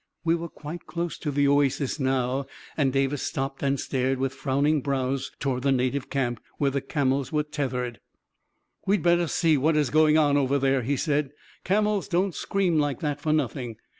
[0.23, 4.81] We were quite close to the oasis now, and Davis stopped and stared with frowning
[4.81, 7.97] brows, to ward the native camp, where the camels were teth ered."
[8.87, 11.33] We'd better see what is going on over there," he said."
[11.63, 13.77] Camels don't scream like that for noth ing.